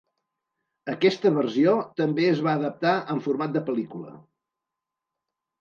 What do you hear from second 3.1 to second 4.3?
en format de pel·lícula.